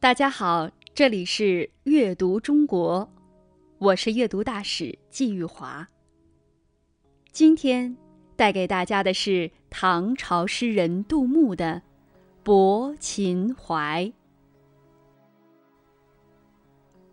[0.00, 3.10] 大家好，这里是阅读中国，
[3.78, 5.88] 我是阅读大使季玉华。
[7.32, 7.96] 今天
[8.36, 11.74] 带给大家的是唐朝诗人杜牧的
[12.44, 14.04] 《泊秦淮》。《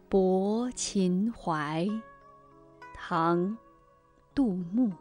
[0.07, 1.87] 泊秦淮》，
[2.93, 3.39] 唐·
[4.35, 4.91] 杜牧。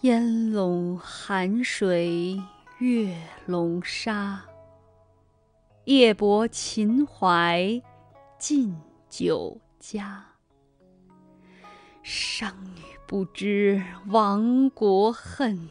[0.00, 2.42] 烟笼寒水
[2.78, 4.42] 月笼沙。
[5.84, 7.82] 夜泊秦淮
[8.38, 8.74] 近
[9.10, 10.24] 酒家，
[12.02, 15.68] 商女不知亡国恨，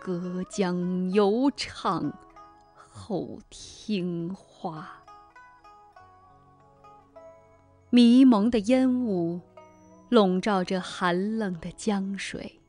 [0.00, 2.16] 隔江犹唱
[2.76, 5.02] 后庭花。
[7.90, 9.40] 迷蒙的烟雾
[10.10, 12.60] 笼罩着寒冷的江水，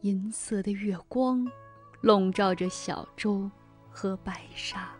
[0.00, 1.46] 银色的月光
[2.00, 3.50] 笼罩着小舟
[3.90, 4.96] 和白沙。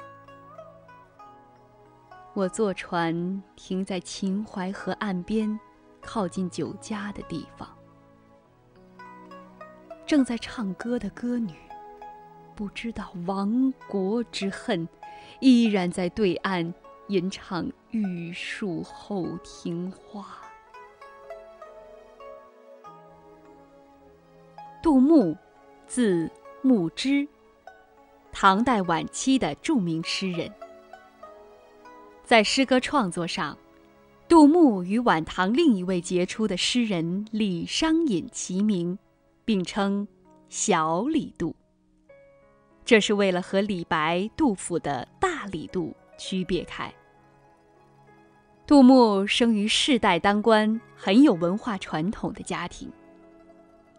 [2.40, 5.60] 我坐船停在秦淮河岸边，
[6.00, 7.68] 靠近酒家的地方。
[10.06, 11.52] 正在唱歌的歌女，
[12.56, 14.88] 不知道亡国之恨，
[15.40, 16.72] 依然在对岸
[17.08, 20.22] 吟唱《玉树后庭花》。
[24.82, 25.36] 杜牧，
[25.86, 26.30] 字
[26.62, 27.28] 牧之，
[28.32, 30.50] 唐代晚期的著名诗人。
[32.30, 33.58] 在诗歌创作上，
[34.28, 38.96] 杜牧与晚唐另一位杰出的诗人李商隐齐名，
[39.44, 40.06] 并称
[40.48, 41.56] “小李杜”。
[42.86, 46.94] 这是为了和李白、杜甫的大李杜区别开。
[48.64, 52.88] 杜牧生于世代当官、很有文化传统的家庭。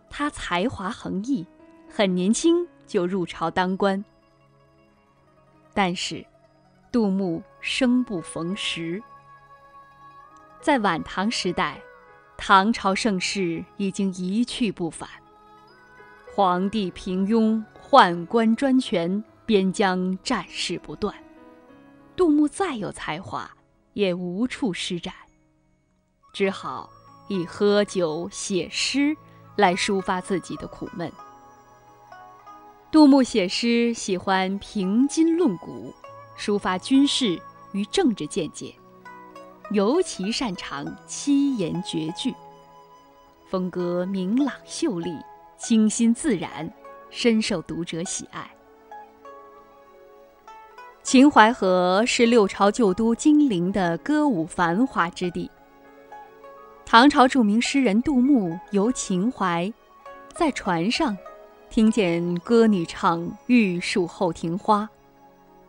[0.10, 1.46] 他才华横溢，
[1.90, 4.02] 很年轻就入朝当官。
[5.74, 6.26] 但是，
[6.94, 9.02] 杜牧生不逢时。
[10.60, 11.82] 在晚唐时代，
[12.38, 15.08] 唐朝盛世已经一去不返，
[16.34, 21.16] 皇帝平庸，宦官专权，边疆战事不断。
[22.16, 23.50] 杜牧再有才华，
[23.94, 25.14] 也无处施展，
[26.34, 26.90] 只好
[27.30, 29.16] 以喝酒写诗
[29.56, 31.12] 来抒发自己的苦闷。
[32.92, 35.94] 杜牧写诗喜欢评今论古。
[36.38, 37.40] 抒发军事
[37.74, 38.74] 与政治见解，
[39.72, 42.34] 尤其擅长七言绝句，
[43.50, 45.16] 风格明朗秀丽、
[45.58, 46.72] 清新自然，
[47.10, 48.50] 深受读者喜爱。
[51.04, 55.50] 秦淮河是六朝旧都金陵的歌舞繁华之地。
[56.86, 59.72] 唐朝著名诗人杜牧游秦淮，
[60.36, 61.18] 在船上
[61.70, 64.84] 听见歌女唱《玉树后庭花》。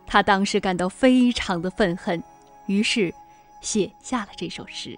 [0.05, 2.21] 他当时感到非常的愤恨，
[2.67, 3.13] 于是
[3.61, 4.89] 写下了这首诗。《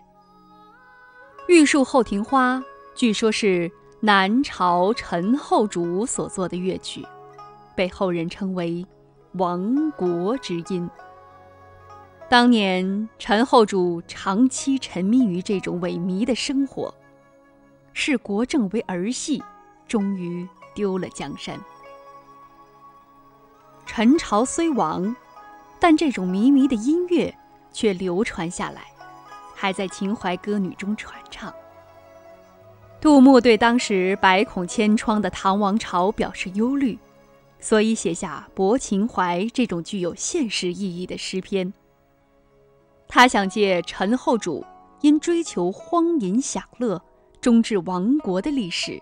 [1.47, 2.57] 玉树后庭花》
[2.95, 3.71] 据说是
[4.01, 7.05] 南朝陈后主所作的乐曲，
[7.75, 8.85] 被后人称为
[9.33, 10.89] “亡国之音”。
[12.27, 16.93] 当年陈后主长期沉迷于这种萎靡的生活，
[17.93, 19.43] 视国政为儿戏，
[19.87, 21.59] 终于丢了江山。
[23.85, 25.15] 陈朝虽亡，
[25.79, 27.33] 但这种靡靡的音乐
[27.71, 28.85] 却流传下来，
[29.53, 31.53] 还在秦淮歌女中传唱。
[32.99, 36.97] 杜牧对当时百孔千疮的唐王朝表示忧虑，
[37.59, 41.71] 所以写下《泊秦淮》这种具有现实意义的诗篇。
[43.07, 44.65] 他想借陈后主
[45.01, 46.99] 因追求荒淫享乐，
[47.39, 48.99] 终至亡国的历史，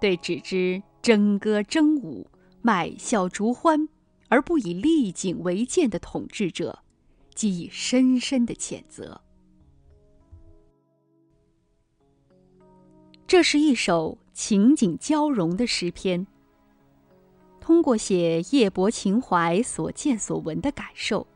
[0.00, 2.26] 对只知争歌争舞、
[2.62, 3.88] 买笑逐欢。
[4.28, 6.80] 而不以利景为鉴的统治者，
[7.34, 9.20] 给予深深的谴责。
[13.26, 16.26] 这是一首情景交融的诗篇。
[17.60, 21.26] 通过写夜泊秦淮所见所闻的感受，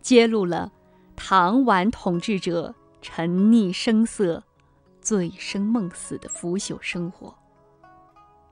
[0.00, 0.72] 揭露了
[1.14, 4.42] 唐晚统治者沉溺声色、
[5.02, 7.36] 醉生梦死的腐朽生活。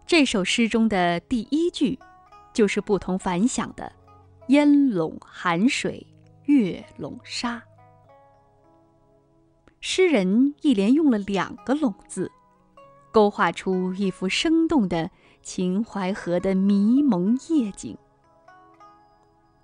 [0.07, 1.99] 这首诗中的第一句。
[2.53, 3.91] 就是不同凡响的
[4.49, 6.07] “烟笼寒水
[6.45, 7.63] 月笼沙”。
[9.81, 12.31] 诗人一连用了两个“笼”字，
[13.11, 15.11] 勾画出一幅生动的
[15.43, 17.97] 秦淮河的迷蒙夜景，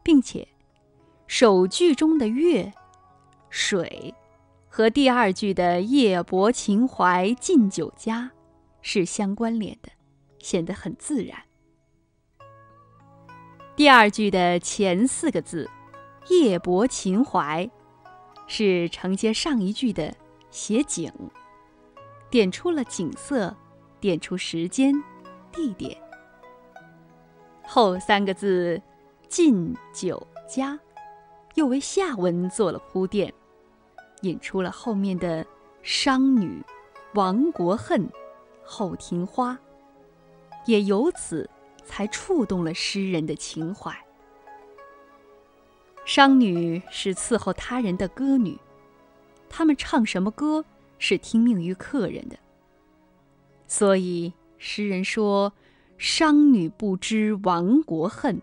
[0.03, 0.49] 并且
[1.27, 2.73] 首句中的“月
[3.49, 4.15] ”“水”
[4.69, 8.33] 和第二句的“夜泊秦淮近酒家”
[8.83, 9.91] 是相关联的，
[10.41, 11.45] 显得很自然。
[13.79, 15.71] 第二句的前四个字
[16.31, 17.71] “夜泊秦淮”，
[18.49, 20.13] 是承接上一句的
[20.51, 21.13] 写景，
[22.29, 23.57] 点出了景色，
[24.01, 24.93] 点出时间、
[25.53, 25.97] 地点。
[27.63, 28.83] 后三个字
[29.31, 30.77] “进酒家”，
[31.55, 33.33] 又为下文做了铺垫，
[34.23, 35.47] 引出了后面的
[35.85, 36.61] “商女
[37.15, 38.11] 亡国恨，
[38.65, 39.57] 后庭花”，
[40.67, 41.49] 也由此。
[41.89, 43.97] 才触动了诗人的情怀。
[46.05, 48.59] 商女是伺候他人的歌女，
[49.49, 50.65] 她们唱什么歌
[50.99, 52.39] 是听命于客人的。
[53.67, 55.53] 所以诗人说
[55.99, 58.41] ：“商女不知亡国恨”，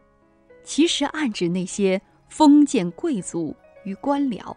[0.64, 4.56] 其实暗指那些封建贵族与官僚。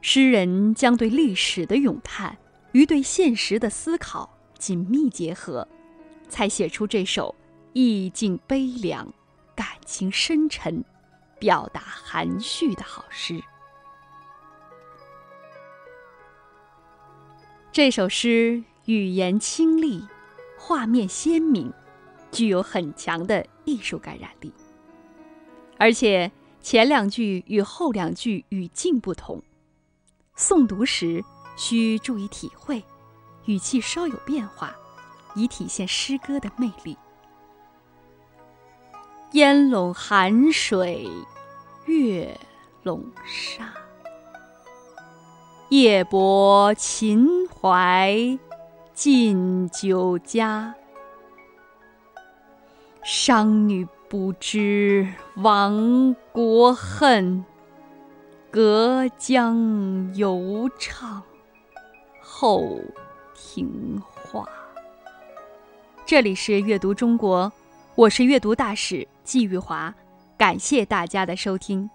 [0.00, 2.38] 诗人将对历史的咏叹
[2.72, 5.66] 与对现实的思考紧密结合。
[6.28, 7.34] 才写出这首
[7.72, 9.12] 意境悲凉、
[9.54, 10.84] 感情深沉、
[11.38, 13.42] 表达含蓄的好诗。
[17.72, 20.06] 这首诗语言清丽，
[20.58, 21.72] 画面鲜明，
[22.32, 24.52] 具有很强的艺术感染力。
[25.78, 26.32] 而且
[26.62, 29.42] 前两句与后两句语境不同，
[30.36, 31.22] 诵读时
[31.54, 32.82] 需注意体会，
[33.44, 34.74] 语气稍有变化。
[35.36, 36.98] 以体现诗歌的魅力。
[39.32, 41.08] 烟笼寒水，
[41.84, 42.36] 月
[42.82, 43.72] 笼沙。
[45.68, 48.38] 夜泊秦淮，
[48.94, 50.74] 近酒家。
[53.02, 57.44] 商女不知亡国恨，
[58.50, 61.22] 隔江犹唱
[62.20, 62.80] 后
[63.34, 64.48] 庭花。
[66.06, 67.52] 这里是阅读中国，
[67.96, 69.92] 我是阅读大使季玉华，
[70.38, 71.90] 感谢大家的收听。